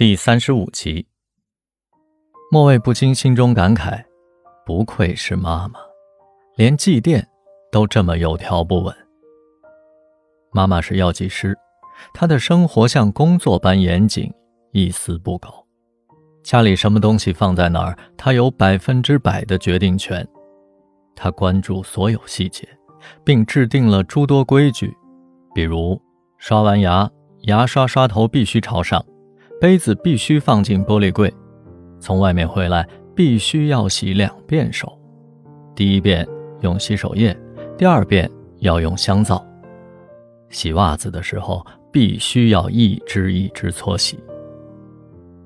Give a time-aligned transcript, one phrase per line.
[0.00, 1.06] 第三十五集，
[2.50, 4.02] 莫蔚不禁心中感慨：
[4.64, 5.78] 不愧是妈妈，
[6.56, 7.22] 连祭奠
[7.70, 8.96] 都这么有条不紊。
[10.52, 11.54] 妈妈是药剂师，
[12.14, 14.32] 她的生活像工作般严谨，
[14.72, 15.50] 一丝不苟。
[16.42, 20.26] 家里什么东西放在哪儿，她有百分之百的决定权。
[21.14, 22.66] 她关注所有细节，
[23.22, 24.96] 并制定了诸多规矩，
[25.54, 26.00] 比如
[26.38, 27.06] 刷完牙，
[27.42, 29.04] 牙刷刷头必须朝上。
[29.60, 31.30] 杯子必须放进玻璃柜，
[31.98, 34.98] 从外面回来必须要洗两遍手，
[35.76, 36.26] 第一遍
[36.62, 37.38] 用洗手液，
[37.76, 39.46] 第二遍要用香皂。
[40.48, 44.18] 洗袜子的时候必须要一只一只搓洗。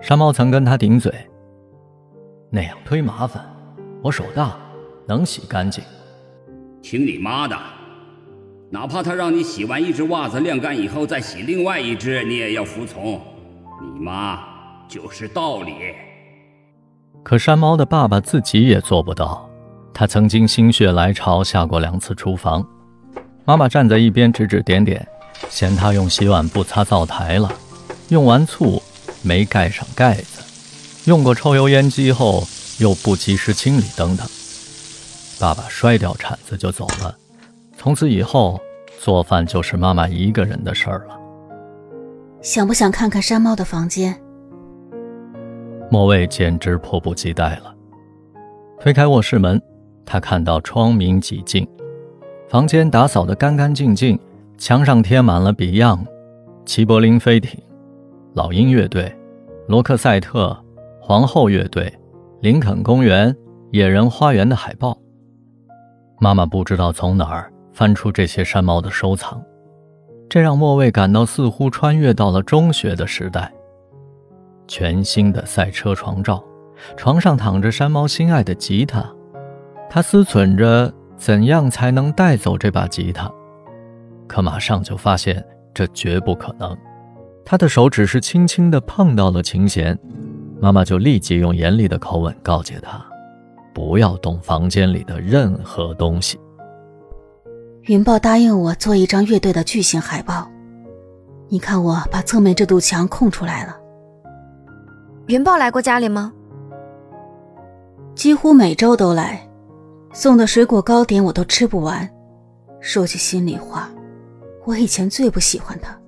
[0.00, 1.12] 山猫曾跟他顶嘴
[2.50, 3.44] ：“那样忒麻烦，
[4.02, 4.56] 我手大，
[5.06, 5.84] 能洗干净。”
[6.80, 7.54] 听你妈的！
[8.70, 13.20] 哪怕他让你洗完一只袜子晾干以后再洗另外一只，你也要服从。
[13.80, 14.40] 你妈
[14.88, 15.74] 就是道理。
[17.22, 19.48] 可山猫的爸爸自己也做不到。
[19.94, 22.64] 他曾经心血来潮下过两次厨房，
[23.44, 25.06] 妈妈站在一边指指点点，
[25.48, 27.52] 嫌他用洗碗布擦灶台了，
[28.08, 28.80] 用完醋
[29.22, 32.44] 没盖上盖子，用过抽油烟机后
[32.78, 34.24] 又不及时清理等等。
[35.40, 37.16] 爸爸摔掉铲子就走了，
[37.76, 38.60] 从此以后
[39.00, 41.18] 做饭就是妈妈一个人的事儿了。
[42.48, 44.18] 想不想看看山猫的房间？
[45.90, 47.74] 莫蔚简直迫不及待了。
[48.80, 49.60] 推开卧室门，
[50.06, 51.68] 他看到窗明几净，
[52.48, 54.18] 房间打扫得干干净净，
[54.56, 56.06] 墙上贴满了 Beyond、
[56.64, 57.62] 齐柏林飞艇、
[58.32, 59.14] 老鹰乐队、
[59.66, 60.58] 罗克赛特、
[61.02, 61.92] 皇后乐队、
[62.40, 63.36] 林肯公园、
[63.72, 64.96] 野人花园的海报。
[66.18, 69.38] 妈妈不知道从哪儿翻出这些山猫的收藏。
[70.28, 73.52] 这让莫蔚感到似乎穿越到了中学的时代。
[74.66, 76.44] 全新的赛车床罩，
[76.96, 79.04] 床上躺着山猫心爱的吉他，
[79.88, 83.32] 他思忖着怎样才能带走这把吉他，
[84.26, 85.42] 可马上就发现
[85.72, 86.76] 这绝不可能。
[87.44, 89.98] 他的手只是轻轻地碰到了琴弦，
[90.60, 93.02] 妈妈就立即用严厉的口吻告诫他，
[93.72, 96.38] 不要动房间里的任何东西。
[97.88, 100.46] 云豹答应我做一张乐队的巨型海报，
[101.48, 103.74] 你看我把侧面这堵墙空出来了。
[105.28, 106.30] 云豹来过家里吗？
[108.14, 109.40] 几乎每周都来，
[110.12, 112.06] 送的水果糕点我都吃不完。
[112.78, 113.88] 说句心里话，
[114.66, 115.98] 我以前最不喜欢他，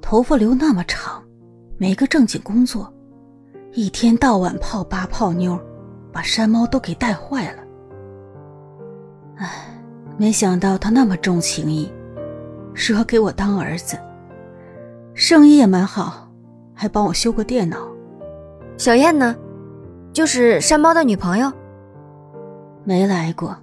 [0.00, 1.20] 头发留那么长，
[1.76, 2.88] 没个正经工作，
[3.72, 5.58] 一天到晚泡吧泡妞，
[6.12, 7.62] 把山猫都给带坏了。
[9.38, 9.73] 唉。
[10.16, 11.92] 没想到他那么重情义，
[12.72, 13.98] 说给我当儿子，
[15.14, 16.28] 生意也蛮好，
[16.72, 17.78] 还帮我修过电脑。
[18.76, 19.36] 小燕呢？
[20.12, 21.52] 就是山猫的女朋友。
[22.84, 23.56] 没来过，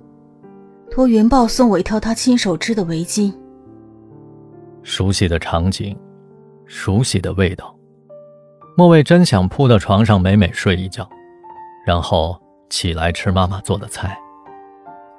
[0.90, 3.34] 托云豹送我一条他亲手织的围巾。
[4.84, 5.98] 熟悉的场景，
[6.66, 7.74] 熟悉的味道。
[8.76, 11.08] 莫蔚真想扑到床上美美睡一觉，
[11.86, 12.38] 然后
[12.70, 14.18] 起来吃妈妈做的菜。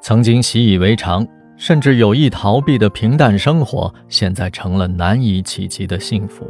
[0.03, 1.25] 曾经习以为常，
[1.57, 6.45] 甚至有意逃避的平淡生活，现在成了难以企及的幸福。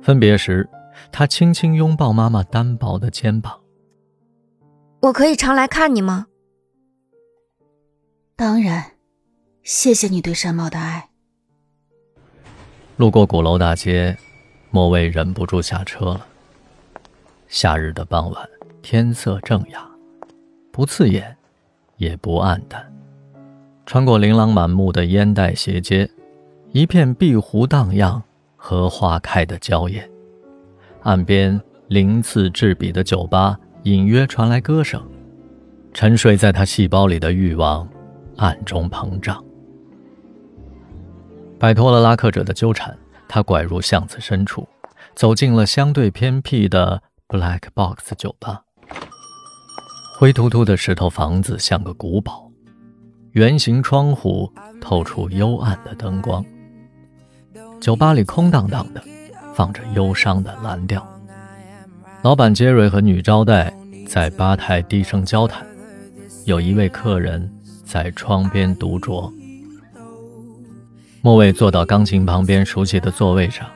[0.00, 0.66] 分别时，
[1.12, 3.60] 他轻轻拥抱妈妈单薄的肩膀。
[5.02, 6.26] 我可以常来看你吗？
[8.34, 8.92] 当然，
[9.62, 11.10] 谢谢你对山猫的爱。
[12.96, 14.16] 路过鼓楼大街，
[14.70, 16.26] 莫蔚忍不住下车了。
[17.46, 18.48] 夏日的傍晚，
[18.80, 19.86] 天色正雅，
[20.72, 21.35] 不刺眼。
[21.96, 22.84] 也不暗淡。
[23.84, 26.10] 穿过琳琅满目的烟袋斜街，
[26.72, 28.22] 一片碧湖荡漾，
[28.56, 30.10] 荷花开得娇艳。
[31.02, 35.00] 岸边鳞次栉比的酒吧，隐约传来歌声。
[35.94, 37.88] 沉睡在他细胞里的欲望，
[38.36, 39.42] 暗中膨胀。
[41.58, 42.94] 摆脱了拉客者的纠缠，
[43.26, 44.68] 他拐入巷子深处，
[45.14, 48.65] 走进了相对偏僻的 Black Box 酒吧。
[50.18, 52.50] 灰秃秃的石头房子像个古堡，
[53.32, 56.42] 圆形窗户透出幽暗的灯光。
[57.82, 59.04] 酒吧里空荡荡的，
[59.54, 61.06] 放着忧伤的蓝调。
[62.22, 63.70] 老板杰瑞和女招待
[64.08, 65.66] 在吧台低声交谈，
[66.46, 67.52] 有一位客人
[67.84, 69.30] 在窗边独酌。
[71.20, 73.68] 莫蔚坐到钢琴旁边熟悉的座位上，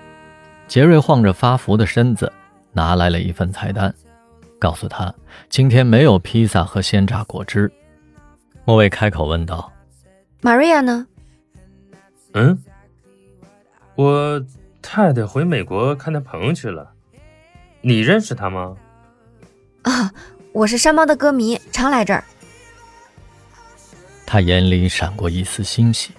[0.66, 2.32] 杰瑞晃着发福的身子，
[2.72, 3.94] 拿来了一份菜单。
[4.60, 5.12] 告诉他，
[5.48, 7.72] 今天没有披萨和鲜榨果汁。
[8.64, 9.72] 莫蔚开口问道
[10.42, 11.06] ：“玛瑞亚呢
[12.34, 12.62] ？”“嗯，
[13.96, 14.44] 我
[14.82, 16.92] 太太回美国看她朋友去了。
[17.80, 18.76] 你认识她吗？
[19.82, 20.12] 啊，
[20.52, 22.22] 我是山猫的歌迷，常来这儿。
[24.26, 26.12] 他眼里闪过一丝欣喜，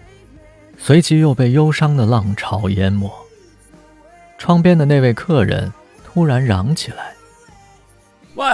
[0.77, 3.09] 随即又被忧伤的浪潮淹没。
[4.37, 5.71] 窗边的那位客人
[6.03, 7.13] 突然嚷起来
[8.41, 8.47] ：“喂，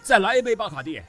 [0.00, 1.02] 再来一杯巴卡蒂！”